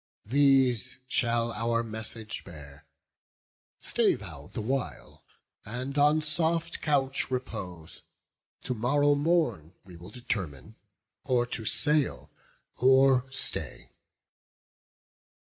These 0.25 0.97
shall 1.07 1.51
our 1.53 1.83
message 1.83 2.43
bear; 2.43 2.87
stay 3.81 4.15
thou 4.15 4.47
the 4.47 4.59
while, 4.59 5.23
And 5.63 5.95
on 5.95 6.21
soft 6.23 6.81
couch 6.81 7.29
repose; 7.29 8.01
to 8.63 8.73
morrow 8.73 9.13
morn 9.13 9.73
Will 9.85 9.97
we 10.05 10.09
determine 10.11 10.73
or 11.23 11.45
to 11.45 11.65
sail 11.65 12.31
or 12.81 13.27
stay." 13.29 13.91